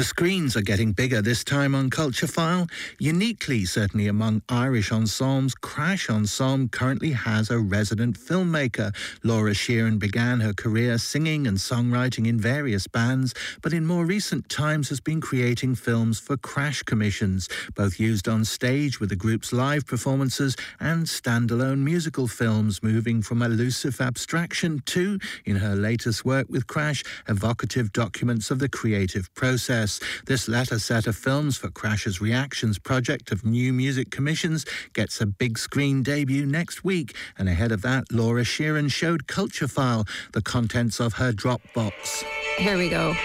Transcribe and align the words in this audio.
The 0.00 0.04
screens 0.04 0.56
are 0.56 0.62
getting 0.62 0.92
bigger 0.92 1.20
this 1.20 1.44
time 1.44 1.74
on 1.74 1.90
Culture 1.90 2.26
File. 2.26 2.68
Uniquely, 2.98 3.66
certainly 3.66 4.06
among 4.06 4.40
Irish 4.48 4.90
ensembles, 4.90 5.54
Crash 5.54 6.08
Ensemble 6.08 6.70
currently 6.70 7.10
has 7.10 7.50
a 7.50 7.58
resident 7.58 8.18
filmmaker. 8.18 8.94
Laura 9.22 9.50
Sheeran 9.50 9.98
began 9.98 10.40
her 10.40 10.54
career 10.54 10.96
singing 10.96 11.46
and 11.46 11.58
songwriting 11.58 12.26
in 12.26 12.40
various 12.40 12.86
bands, 12.86 13.34
but 13.60 13.74
in 13.74 13.84
more 13.84 14.06
recent 14.06 14.48
times 14.48 14.88
has 14.88 15.00
been 15.00 15.20
creating 15.20 15.74
films 15.74 16.18
for 16.18 16.38
Crash 16.38 16.82
commissions, 16.82 17.46
both 17.74 18.00
used 18.00 18.26
on 18.26 18.46
stage 18.46 19.00
with 19.00 19.10
the 19.10 19.16
group's 19.16 19.52
live 19.52 19.86
performances 19.86 20.56
and 20.80 21.04
standalone 21.04 21.80
musical 21.80 22.26
films, 22.26 22.82
moving 22.82 23.20
from 23.20 23.42
elusive 23.42 24.00
abstraction 24.00 24.80
to, 24.86 25.18
in 25.44 25.56
her 25.56 25.76
latest 25.76 26.24
work 26.24 26.46
with 26.48 26.66
Crash, 26.66 27.04
evocative 27.28 27.92
documents 27.92 28.50
of 28.50 28.60
the 28.60 28.68
creative 28.70 29.28
process. 29.34 29.89
This 30.26 30.46
latter 30.46 30.78
set 30.78 31.06
of 31.06 31.16
films 31.16 31.56
for 31.56 31.68
Crash's 31.68 32.20
Reactions 32.20 32.78
project 32.78 33.32
of 33.32 33.44
new 33.44 33.72
music 33.72 34.10
commissions 34.10 34.64
gets 34.92 35.20
a 35.20 35.26
big 35.26 35.58
screen 35.58 36.02
debut 36.02 36.46
next 36.46 36.84
week. 36.84 37.16
And 37.38 37.48
ahead 37.48 37.72
of 37.72 37.82
that, 37.82 38.12
Laura 38.12 38.42
Sheeran 38.42 38.92
showed 38.92 39.26
Culture 39.26 39.66
File 39.66 40.04
the 40.32 40.42
contents 40.42 41.00
of 41.00 41.14
her 41.14 41.32
Dropbox. 41.32 42.22
Here 42.58 42.76
we 42.76 42.88
go. 42.88 43.16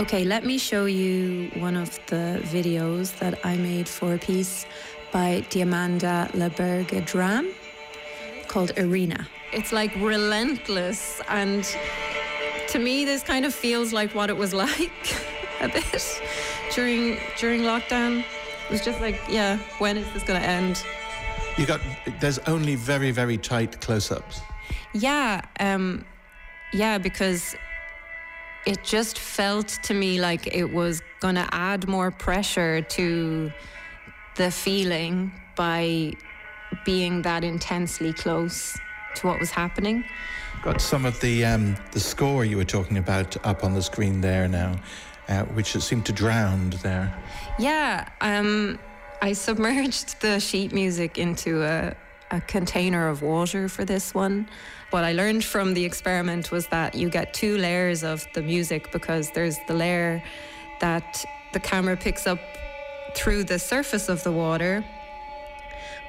Okay, 0.00 0.24
let 0.24 0.44
me 0.44 0.58
show 0.58 0.86
you 0.86 1.50
one 1.60 1.76
of 1.76 1.88
the 2.08 2.40
videos 2.42 3.16
that 3.20 3.38
I 3.46 3.56
made 3.56 3.88
for 3.88 4.14
a 4.14 4.18
piece 4.18 4.66
by 5.12 5.46
Diamanda 5.48 6.28
La 6.34 6.48
Berge 6.48 7.04
Dramm 7.06 7.54
called 8.48 8.72
Arena. 8.76 9.28
It's 9.52 9.72
like 9.72 9.94
relentless, 9.96 11.20
and 11.28 11.64
to 12.70 12.80
me, 12.80 13.04
this 13.04 13.22
kind 13.22 13.44
of 13.44 13.54
feels 13.54 13.92
like 13.92 14.12
what 14.16 14.30
it 14.30 14.36
was 14.36 14.52
like 14.66 15.14
a 15.60 15.68
bit 15.68 16.22
during 16.74 17.18
during 17.38 17.62
lockdown. 17.62 18.20
It 18.20 18.70
was 18.70 18.84
just 18.84 19.00
like, 19.00 19.20
yeah, 19.28 19.58
when 19.78 19.96
is 19.96 20.10
this 20.12 20.22
going 20.22 20.40
to 20.40 20.46
end? 20.46 20.82
You 21.58 21.66
got 21.66 21.80
there's 22.20 22.38
only 22.40 22.74
very 22.74 23.10
very 23.10 23.38
tight 23.38 23.80
close-ups. 23.80 24.40
Yeah, 24.92 25.42
um, 25.60 26.04
yeah, 26.72 26.98
because 26.98 27.56
it 28.66 28.82
just 28.82 29.18
felt 29.18 29.68
to 29.82 29.94
me 29.94 30.20
like 30.20 30.54
it 30.54 30.72
was 30.72 31.02
going 31.20 31.34
to 31.34 31.46
add 31.52 31.86
more 31.86 32.10
pressure 32.10 32.80
to 32.80 33.52
the 34.36 34.50
feeling 34.50 35.32
by 35.54 36.12
being 36.84 37.22
that 37.22 37.44
intensely 37.44 38.12
close 38.12 38.76
to 39.16 39.26
what 39.26 39.38
was 39.38 39.50
happening. 39.50 40.04
Got 40.62 40.80
some 40.80 41.04
of 41.04 41.20
the 41.20 41.44
um, 41.44 41.76
the 41.92 42.00
score 42.00 42.44
you 42.44 42.56
were 42.56 42.64
talking 42.64 42.98
about 42.98 43.36
up 43.46 43.64
on 43.64 43.74
the 43.74 43.82
screen 43.82 44.20
there 44.20 44.48
now 44.48 44.76
uh, 45.28 45.44
which 45.44 45.72
seemed 45.72 46.06
to 46.06 46.12
drown 46.12 46.70
there. 46.82 47.14
Yeah, 47.58 48.08
um, 48.20 48.78
I 49.22 49.32
submerged 49.32 50.20
the 50.20 50.38
sheet 50.38 50.72
music 50.72 51.18
into 51.18 51.62
a, 51.62 51.94
a 52.30 52.40
container 52.40 53.08
of 53.08 53.22
water 53.22 53.68
for 53.68 53.84
this 53.84 54.14
one. 54.14 54.48
What 54.90 55.04
I 55.04 55.12
learned 55.12 55.44
from 55.44 55.74
the 55.74 55.84
experiment 55.84 56.50
was 56.50 56.66
that 56.68 56.94
you 56.94 57.08
get 57.08 57.34
two 57.34 57.58
layers 57.58 58.04
of 58.04 58.26
the 58.34 58.42
music 58.42 58.92
because 58.92 59.30
there's 59.30 59.56
the 59.66 59.74
layer 59.74 60.22
that 60.80 61.24
the 61.52 61.60
camera 61.60 61.96
picks 61.96 62.26
up 62.26 62.38
through 63.14 63.44
the 63.44 63.58
surface 63.58 64.08
of 64.08 64.22
the 64.24 64.32
water. 64.32 64.84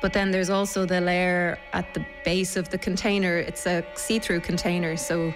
But 0.02 0.14
then 0.14 0.32
there's 0.32 0.50
also 0.50 0.86
the 0.86 1.02
layer 1.02 1.58
at 1.74 1.94
the 1.94 2.06
base 2.24 2.58
of 2.58 2.70
the 2.70 2.78
container. 2.78 3.38
It's 3.38 3.66
a 3.66 3.84
see 3.96 4.20
through 4.20 4.42
container. 4.42 4.98
So 4.98 5.34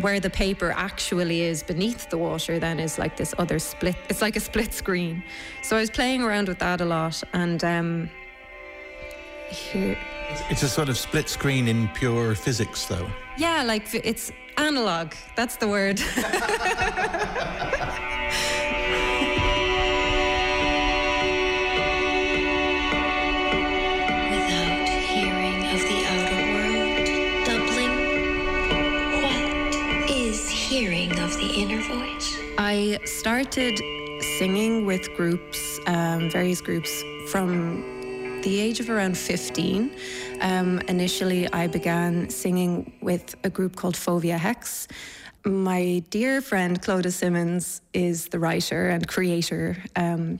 where 0.00 0.20
the 0.20 0.30
paper 0.30 0.72
actually 0.76 1.42
is 1.42 1.62
beneath 1.62 2.08
the 2.10 2.18
water 2.18 2.58
then 2.58 2.80
is 2.80 2.98
like 2.98 3.16
this 3.16 3.34
other 3.38 3.58
split 3.58 3.96
it's 4.08 4.22
like 4.22 4.36
a 4.36 4.40
split 4.40 4.72
screen. 4.72 5.22
So 5.62 5.76
i 5.76 5.80
was 5.80 5.90
playing 5.90 6.22
around 6.22 6.48
with 6.48 6.58
that 6.58 6.80
a 6.80 6.84
lot 6.84 7.22
and 7.32 7.62
um 7.64 8.10
here. 9.50 9.98
It's 10.48 10.62
a 10.62 10.68
sort 10.68 10.88
of 10.88 10.96
split 10.96 11.28
screen 11.28 11.68
in 11.68 11.88
pure 11.88 12.34
physics 12.34 12.86
though. 12.86 13.08
Yeah 13.38 13.62
like 13.62 13.94
it's 13.94 14.32
analog. 14.56 15.12
That's 15.36 15.56
the 15.56 15.68
word 15.68 15.98
I 32.58 32.98
started 33.04 33.78
singing 34.38 34.86
with 34.86 35.14
groups, 35.16 35.78
um, 35.86 36.30
various 36.30 36.60
groups, 36.60 37.02
from 37.30 38.40
the 38.42 38.60
age 38.60 38.80
of 38.80 38.90
around 38.90 39.16
15. 39.16 39.94
Um, 40.40 40.80
initially, 40.88 41.50
I 41.52 41.68
began 41.68 42.28
singing 42.28 42.92
with 43.00 43.34
a 43.44 43.50
group 43.50 43.76
called 43.76 43.94
Fovea 43.94 44.38
Hex. 44.38 44.88
My 45.44 46.02
dear 46.10 46.40
friend 46.40 46.80
Clodagh 46.80 47.12
Simonds 47.12 47.80
is 47.92 48.28
the 48.28 48.38
writer 48.38 48.88
and 48.88 49.08
creator 49.08 49.76
um, 49.96 50.38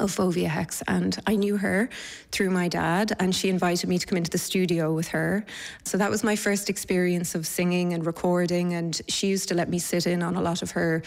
of 0.00 0.10
Fovea 0.10 0.48
Hex, 0.48 0.82
and 0.88 1.18
I 1.26 1.36
knew 1.36 1.56
her 1.56 1.88
through 2.32 2.50
my 2.50 2.68
dad, 2.68 3.12
and 3.20 3.34
she 3.34 3.48
invited 3.48 3.88
me 3.88 3.98
to 3.98 4.06
come 4.06 4.16
into 4.16 4.30
the 4.30 4.38
studio 4.38 4.92
with 4.92 5.08
her. 5.08 5.44
So 5.84 5.98
that 5.98 6.10
was 6.10 6.24
my 6.24 6.36
first 6.36 6.68
experience 6.68 7.34
of 7.34 7.46
singing 7.46 7.92
and 7.92 8.04
recording, 8.04 8.74
and 8.74 9.00
she 9.08 9.28
used 9.28 9.48
to 9.50 9.54
let 9.54 9.68
me 9.68 9.78
sit 9.78 10.06
in 10.06 10.22
on 10.22 10.36
a 10.36 10.40
lot 10.40 10.62
of 10.62 10.72
her 10.72 11.02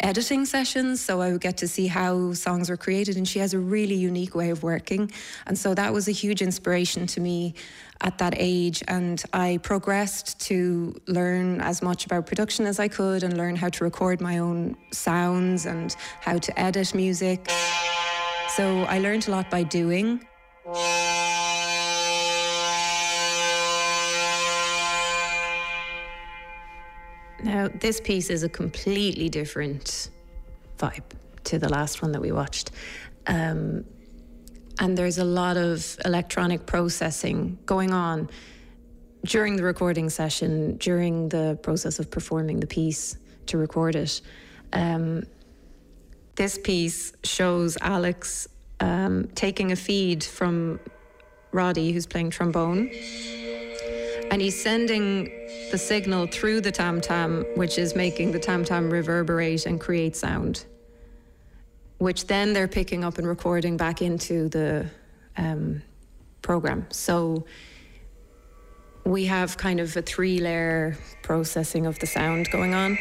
editing 0.00 0.44
sessions, 0.44 1.00
so 1.00 1.20
I 1.20 1.32
would 1.32 1.40
get 1.40 1.56
to 1.58 1.68
see 1.68 1.86
how 1.86 2.32
songs 2.32 2.68
were 2.68 2.76
created. 2.76 3.16
And 3.16 3.26
she 3.26 3.38
has 3.38 3.54
a 3.54 3.58
really 3.58 3.94
unique 3.94 4.34
way 4.34 4.50
of 4.50 4.62
working. 4.62 5.10
And 5.46 5.56
so 5.56 5.74
that 5.74 5.92
was 5.92 6.08
a 6.08 6.12
huge 6.12 6.42
inspiration 6.42 7.06
to 7.06 7.20
me 7.20 7.54
at 8.00 8.18
that 8.18 8.34
age. 8.36 8.82
And 8.88 9.22
I 9.32 9.60
progressed 9.62 10.40
to 10.48 10.94
learn 11.06 11.60
as 11.60 11.80
much 11.80 12.06
about 12.06 12.26
production 12.26 12.66
as 12.66 12.78
I 12.78 12.88
could 12.88 13.22
and 13.22 13.36
learn 13.36 13.56
how 13.56 13.68
to 13.68 13.84
record 13.84 14.20
my 14.20 14.38
own 14.38 14.76
sounds 14.90 15.64
and 15.64 15.94
how 16.20 16.38
to 16.38 16.60
edit 16.60 16.94
music. 16.94 17.48
So 18.48 18.82
I 18.84 18.98
learned 18.98 19.28
a 19.28 19.30
lot 19.30 19.50
by 19.50 19.62
doing. 19.62 20.26
Now, 27.42 27.68
this 27.80 28.00
piece 28.00 28.30
is 28.30 28.42
a 28.42 28.48
completely 28.48 29.28
different 29.28 30.10
vibe 30.78 31.02
to 31.44 31.58
the 31.58 31.68
last 31.68 32.00
one 32.00 32.12
that 32.12 32.20
we 32.20 32.32
watched. 32.32 32.70
Um, 33.26 33.84
and 34.78 34.96
there's 34.96 35.18
a 35.18 35.24
lot 35.24 35.56
of 35.56 35.96
electronic 36.04 36.66
processing 36.66 37.58
going 37.66 37.92
on 37.92 38.30
during 39.24 39.56
the 39.56 39.62
recording 39.62 40.10
session, 40.10 40.76
during 40.78 41.28
the 41.28 41.58
process 41.62 41.98
of 41.98 42.10
performing 42.10 42.60
the 42.60 42.66
piece 42.66 43.16
to 43.46 43.58
record 43.58 43.94
it. 43.94 44.20
Um, 44.72 45.24
this 46.36 46.58
piece 46.58 47.12
shows 47.22 47.76
Alex 47.80 48.48
um, 48.80 49.28
taking 49.34 49.72
a 49.72 49.76
feed 49.76 50.24
from 50.24 50.80
Roddy, 51.52 51.92
who's 51.92 52.06
playing 52.06 52.30
trombone, 52.30 52.90
and 54.30 54.42
he's 54.42 54.60
sending 54.60 55.24
the 55.70 55.78
signal 55.78 56.26
through 56.26 56.60
the 56.60 56.72
tam 56.72 57.00
tam, 57.00 57.44
which 57.54 57.78
is 57.78 57.94
making 57.94 58.32
the 58.32 58.38
tam 58.38 58.64
tam 58.64 58.90
reverberate 58.90 59.66
and 59.66 59.80
create 59.80 60.16
sound, 60.16 60.64
which 61.98 62.26
then 62.26 62.52
they're 62.52 62.68
picking 62.68 63.04
up 63.04 63.18
and 63.18 63.26
recording 63.26 63.76
back 63.76 64.02
into 64.02 64.48
the 64.48 64.86
um, 65.36 65.82
program. 66.42 66.86
So 66.90 67.44
we 69.04 69.26
have 69.26 69.56
kind 69.56 69.80
of 69.80 69.96
a 69.96 70.02
three 70.02 70.38
layer 70.40 70.96
processing 71.22 71.86
of 71.86 71.98
the 71.98 72.06
sound 72.06 72.50
going 72.50 72.74
on. 72.74 72.98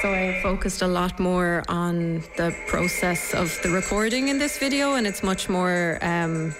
So 0.00 0.12
I 0.14 0.38
focused 0.44 0.82
a 0.82 0.86
lot 0.86 1.18
more 1.18 1.64
on 1.66 2.22
the 2.36 2.54
process 2.68 3.34
of 3.34 3.58
the 3.64 3.70
recording 3.70 4.28
in 4.28 4.38
this 4.38 4.56
video, 4.56 4.94
and 4.94 5.08
it's 5.08 5.24
much 5.24 5.48
more 5.48 5.98
um, 6.02 6.54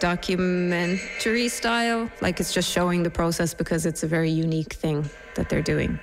documentary 0.00 1.48
style. 1.48 2.10
Like 2.22 2.40
it's 2.40 2.54
just 2.54 2.70
showing 2.70 3.02
the 3.02 3.10
process 3.10 3.52
because 3.52 3.84
it's 3.84 4.04
a 4.04 4.06
very 4.06 4.30
unique 4.30 4.72
thing 4.72 5.04
that 5.34 5.50
they're 5.50 5.60
doing. 5.60 5.98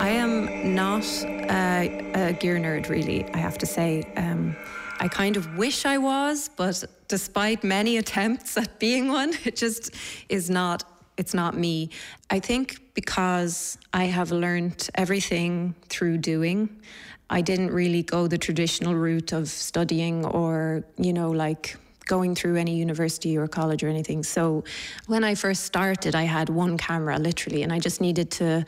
I 0.00 0.08
am 0.08 0.74
not 0.74 1.04
a, 1.50 1.90
a 2.14 2.32
gear 2.32 2.56
nerd, 2.56 2.88
really, 2.88 3.26
I 3.34 3.36
have 3.36 3.58
to 3.58 3.66
say. 3.66 4.04
Um, 4.16 4.56
I 5.00 5.08
kind 5.08 5.36
of 5.36 5.56
wish 5.56 5.84
I 5.84 5.98
was, 5.98 6.50
but 6.56 6.84
despite 7.06 7.62
many 7.62 7.96
attempts 7.96 8.56
at 8.56 8.78
being 8.78 9.08
one, 9.08 9.32
it 9.44 9.56
just 9.56 9.94
is 10.28 10.50
not 10.50 10.84
it's 11.18 11.34
not 11.34 11.56
me. 11.56 11.90
I 12.30 12.38
think 12.38 12.94
because 12.94 13.76
I 13.92 14.04
have 14.04 14.30
learned 14.30 14.88
everything 14.94 15.74
through 15.88 16.18
doing, 16.18 16.80
I 17.28 17.40
didn't 17.40 17.72
really 17.72 18.04
go 18.04 18.28
the 18.28 18.38
traditional 18.38 18.94
route 18.94 19.32
of 19.32 19.48
studying 19.48 20.24
or, 20.24 20.84
you 20.96 21.12
know, 21.12 21.30
like 21.30 21.76
going 22.08 22.34
through 22.34 22.56
any 22.56 22.74
university 22.74 23.38
or 23.38 23.46
college 23.46 23.84
or 23.84 23.88
anything. 23.88 24.24
So 24.24 24.64
when 25.06 25.22
I 25.22 25.36
first 25.36 25.64
started, 25.64 26.16
I 26.16 26.24
had 26.24 26.48
one 26.48 26.76
camera 26.76 27.18
literally, 27.18 27.62
and 27.62 27.72
I 27.72 27.78
just 27.78 28.00
needed 28.00 28.32
to 28.32 28.66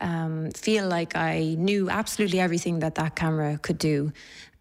um, 0.00 0.50
feel 0.52 0.86
like 0.86 1.16
I 1.16 1.56
knew 1.58 1.90
absolutely 1.90 2.38
everything 2.38 2.80
that 2.80 2.94
that 2.96 3.16
camera 3.16 3.58
could 3.58 3.78
do 3.78 4.12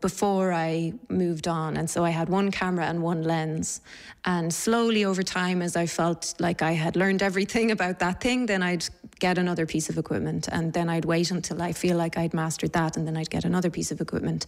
before 0.02 0.52
I 0.52 0.94
moved 1.10 1.48
on. 1.48 1.78
And 1.78 1.90
so 1.90 2.04
I 2.04 2.10
had 2.10 2.28
one 2.28 2.52
camera 2.52 2.86
and 2.86 3.02
one 3.04 3.22
lens. 3.24 3.82
And 4.26 4.52
slowly 4.52 5.06
over 5.06 5.24
time, 5.24 5.62
as 5.62 5.76
I 5.76 5.86
felt 5.86 6.34
like 6.40 6.62
I 6.64 6.72
had 6.72 6.96
learned 6.96 7.22
everything 7.22 7.72
about 7.78 8.00
that 8.00 8.20
thing, 8.20 8.48
then 8.48 8.64
I'd 8.64 8.86
get 9.20 9.38
another 9.38 9.68
piece 9.68 9.90
of 9.90 9.98
equipment. 9.98 10.48
And 10.52 10.74
then 10.74 10.90
I'd 10.90 11.06
wait 11.06 11.30
until 11.30 11.62
I 11.62 11.72
feel 11.72 11.98
like 11.98 12.18
I'd 12.18 12.34
mastered 12.34 12.74
that. 12.74 12.98
And 12.98 13.08
then 13.08 13.16
I'd 13.16 13.30
get 13.30 13.46
another 13.46 13.70
piece 13.70 13.92
of 13.92 14.02
equipment. 14.02 14.48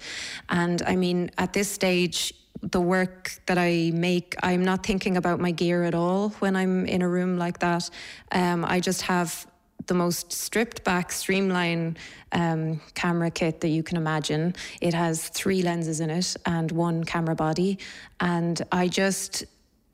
And 0.50 0.82
I 0.82 0.96
mean, 0.96 1.30
at 1.38 1.54
this 1.54 1.70
stage, 1.70 2.34
the 2.72 2.82
work 2.82 3.34
that 3.46 3.58
I 3.58 3.92
make, 3.94 4.36
I'm 4.42 4.64
not 4.64 4.86
thinking 4.86 5.18
about 5.18 5.40
my 5.40 5.52
gear 5.52 5.84
at 5.84 5.94
all 5.94 6.30
when 6.40 6.56
I'm 6.56 6.86
in 6.86 7.02
a 7.02 7.08
room 7.08 7.38
like 7.38 7.60
that. 7.60 7.90
Um, 8.32 8.64
I 8.64 8.80
just 8.80 9.02
have 9.04 9.46
the 9.88 9.94
most 9.94 10.32
stripped 10.32 10.84
back, 10.86 11.12
streamline 11.12 11.98
um, 12.32 12.80
camera 12.96 13.30
kit 13.30 13.60
that 13.62 13.68
you 13.68 13.84
can 13.84 13.98
imagine. 13.98 14.56
It 14.80 14.94
has 14.94 15.28
three 15.28 15.62
lenses 15.62 16.00
in 16.00 16.10
it 16.10 16.36
and 16.46 16.72
one 16.72 17.04
camera 17.04 17.36
body. 17.36 17.80
And 18.22 18.62
I 18.72 18.88
just 18.88 19.44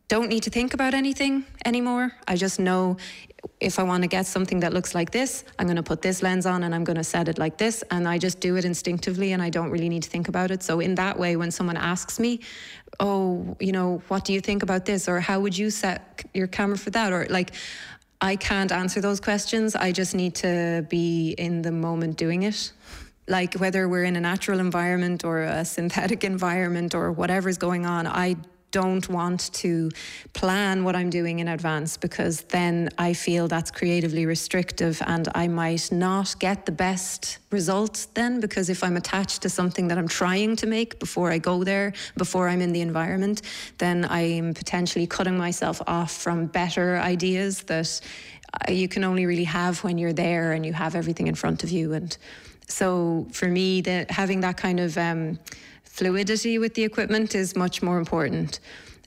don't 0.10 0.28
need 0.28 0.44
to 0.44 0.50
think 0.50 0.74
about 0.74 0.94
anything 0.94 1.46
anymore. 1.66 2.12
I 2.28 2.36
just 2.36 2.60
know 2.60 2.98
if 3.60 3.80
I 3.80 3.84
want 3.84 4.04
to 4.04 4.08
get 4.08 4.26
something 4.26 4.60
that 4.62 4.74
looks 4.74 4.94
like 4.94 5.12
this, 5.12 5.46
I'm 5.58 5.68
going 5.68 5.78
to 5.78 5.84
put 5.84 6.02
this 6.02 6.22
lens 6.22 6.46
on 6.46 6.64
and 6.64 6.76
I'm 6.76 6.84
going 6.84 6.98
to 6.98 7.04
set 7.04 7.30
it 7.30 7.38
like 7.38 7.58
this. 7.58 7.84
And 7.92 8.08
I 8.08 8.18
just 8.18 8.40
do 8.40 8.58
it 8.58 8.66
instinctively 8.66 9.32
and 9.32 9.42
I 9.42 9.50
don't 9.50 9.70
really 9.70 9.88
need 9.88 10.04
to 10.04 10.10
think 10.10 10.28
about 10.28 10.52
it. 10.52 10.64
So, 10.64 10.80
in 10.80 10.96
that 10.96 11.18
way, 11.18 11.36
when 11.36 11.52
someone 11.52 11.78
asks 11.78 12.20
me, 12.20 12.42
Oh, 13.00 13.56
you 13.60 13.72
know, 13.72 14.02
what 14.10 14.26
do 14.26 14.34
you 14.34 14.42
think 14.42 14.64
about 14.64 14.86
this? 14.86 15.08
Or 15.08 15.22
how 15.22 15.40
would 15.40 15.58
you 15.58 15.70
set 15.70 16.26
your 16.34 16.48
camera 16.48 16.78
for 16.78 16.90
that? 16.90 17.14
Or 17.14 17.28
like, 17.30 17.52
I 18.20 18.36
can't 18.36 18.72
answer 18.72 19.00
those 19.00 19.22
questions. 19.22 19.76
I 19.76 19.94
just 19.94 20.14
need 20.16 20.36
to 20.36 20.86
be 20.90 21.32
in 21.38 21.62
the 21.62 21.72
moment 21.72 22.18
doing 22.18 22.44
it. 22.44 22.74
Like 23.28 23.54
whether 23.54 23.88
we're 23.88 24.04
in 24.04 24.16
a 24.16 24.20
natural 24.20 24.60
environment 24.60 25.24
or 25.24 25.44
a 25.44 25.64
synthetic 25.64 26.24
environment 26.34 26.96
or 26.96 27.12
whatever's 27.12 27.58
going 27.58 27.86
on, 27.86 28.08
I 28.08 28.36
don't 28.72 29.08
want 29.10 29.52
to 29.54 29.90
plan 30.34 30.84
what 30.84 30.96
I'm 30.96 31.10
doing 31.10 31.40
in 31.40 31.48
advance 31.48 31.98
because 31.98 32.42
then 32.42 32.90
I 32.98 33.14
feel 33.14 33.48
that's 33.48 33.72
creatively 33.72 34.26
restrictive 34.26 35.02
and 35.06 35.28
I 35.34 35.48
might 35.48 35.92
not 35.92 36.36
get 36.40 36.66
the 36.66 36.72
best 36.72 37.40
results 37.52 38.06
then 38.14 38.40
because 38.40 38.70
if 38.70 38.84
I'm 38.84 38.98
attached 38.98 39.42
to 39.42 39.50
something 39.50 39.88
that 39.88 39.98
I'm 39.98 40.08
trying 40.08 40.56
to 40.58 40.68
make 40.68 41.00
before 41.00 41.32
I 41.32 41.38
go 41.38 41.64
there, 41.64 41.94
before 42.18 42.48
I'm 42.48 42.62
in 42.62 42.72
the 42.72 42.82
environment, 42.82 43.42
then 43.78 44.06
I'm 44.06 44.54
potentially 44.54 45.08
cutting 45.08 45.38
myself 45.38 45.82
off 45.88 46.12
from 46.12 46.46
better 46.48 46.98
ideas 46.98 47.64
that 47.64 48.02
uh, 48.54 48.72
you 48.72 48.88
can 48.88 49.04
only 49.04 49.26
really 49.26 49.44
have 49.44 49.84
when 49.84 49.98
you're 49.98 50.14
there 50.14 50.54
and 50.54 50.66
you 50.66 50.74
have 50.74 50.96
everything 50.96 51.28
in 51.28 51.36
front 51.36 51.64
of 51.64 51.70
you 51.70 51.94
and 51.94 52.18
so 52.70 53.28
for 53.32 53.48
me 53.48 53.82
that 53.82 54.12
having 54.12 54.40
that 54.42 54.58
kind 54.58 54.80
of 54.80 54.98
um, 54.98 55.40
fluidity 55.84 56.58
with 56.58 56.76
the 56.76 56.84
equipment 56.84 57.36
is 57.36 57.56
much 57.56 57.82
more 57.82 57.98
important. 57.98 58.60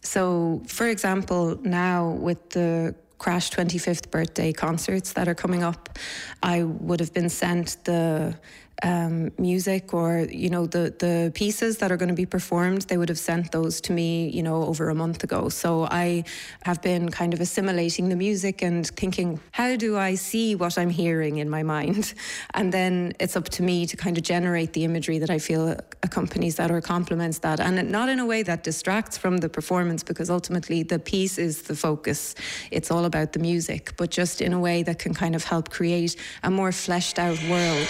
So, 0.03 0.63
for 0.67 0.89
example, 0.89 1.59
now 1.63 2.11
with 2.11 2.51
the 2.51 2.95
Crash 3.19 3.51
25th 3.51 4.11
birthday 4.11 4.53
concerts 4.53 5.13
that 5.13 5.29
are 5.29 5.35
coming 5.35 5.63
up, 5.63 5.97
I 6.43 6.65
would 6.65 6.99
have 6.99 7.15
been 7.15 7.29
sent 7.29 7.77
the 7.85 8.37
um, 8.83 9.31
music 9.39 9.95
or 9.95 10.27
you 10.31 10.51
know 10.51 10.67
the 10.67 10.95
the 10.99 11.31
pieces 11.35 11.79
that 11.79 11.93
are 11.93 11.97
going 11.97 12.09
to 12.09 12.15
be 12.15 12.27
performed 12.27 12.83
they 12.83 12.97
would 12.97 13.09
have 13.09 13.19
sent 13.19 13.53
those 13.53 13.81
to 13.81 13.93
me 13.93 14.29
you 14.31 14.43
know 14.43 14.65
over 14.65 14.89
a 14.89 14.95
month 14.95 15.23
ago. 15.23 15.49
So 15.49 15.85
i 15.85 16.25
have 16.65 16.81
been 16.83 17.11
kind 17.11 17.35
of 17.35 17.41
assimilating 17.41 18.09
the 18.09 18.17
music 18.17 18.63
and 18.63 18.87
thinking 18.87 19.41
how 19.53 19.77
do 19.77 19.97
i 19.99 20.15
see 20.15 20.55
what 20.55 20.79
i'm 20.79 20.91
hearing 20.91 21.39
in 21.39 21.49
my 21.49 21.63
mind? 21.63 22.15
And 22.55 22.73
then 22.73 23.13
it's 23.19 23.37
up 23.37 23.49
to 23.51 23.63
me 23.63 23.87
to 23.87 23.97
kind 23.97 24.17
of 24.19 24.25
generate 24.25 24.73
the 24.73 24.85
imagery 24.85 25.19
that 25.19 25.31
i 25.31 25.39
feel 25.39 25.77
accompanies 26.03 26.57
that 26.57 26.71
or 26.71 26.81
complements 26.81 27.39
that. 27.39 27.61
And 27.61 27.91
not 27.91 28.09
in 28.09 28.19
a 28.19 28.27
way 28.27 28.43
that 28.43 28.65
distracts 28.65 29.17
from 29.17 29.39
the 29.39 29.49
performance 29.49 30.03
because 30.03 30.29
ultimately 30.31 30.83
the 30.83 30.99
piece 30.99 31.39
is 31.39 31.63
the 31.63 31.77
focus. 31.77 32.35
It's 32.71 32.91
all 32.91 33.05
about 33.05 33.33
the 33.33 33.39
music 33.39 33.95
but 33.97 34.11
just 34.11 34.41
in 34.41 34.53
a 34.53 34.61
way 34.61 34.83
that 34.83 34.99
can 34.99 35.15
kind 35.15 35.35
of 35.35 35.45
help 35.45 35.71
create 35.71 36.17
a 36.43 36.51
more 36.51 36.73
fleshed 36.73 37.19
out 37.19 37.39
world 37.49 37.89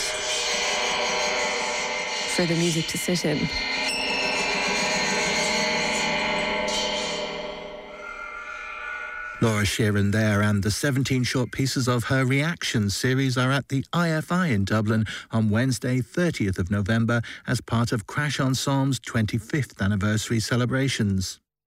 for 2.34 2.46
the 2.46 2.55
music 2.55 2.87
to 2.87 2.96
sit 2.96 3.25
in. 3.26 3.49
Laura 9.43 9.64
Sheeran 9.64 10.12
there, 10.12 10.40
and 10.40 10.62
the 10.62 10.70
17 10.70 11.25
short 11.25 11.50
pieces 11.50 11.88
of 11.88 12.05
her 12.05 12.25
reaction 12.25 12.88
series 12.88 13.37
are 13.37 13.50
at 13.50 13.69
the 13.69 13.84
IFI 13.93 14.52
in 14.52 14.64
Dublin 14.64 15.05
on 15.31 15.50
Wednesday, 15.50 16.00
30th 16.00 16.58
of 16.58 16.70
November, 16.70 17.20
as 17.46 17.61
part 17.61 17.93
of 17.93 18.06
Crash 18.06 18.38
Ensemble's 18.40 19.00
25th 19.00 19.82
anniversary 19.82 20.40
celebrations. 20.40 21.40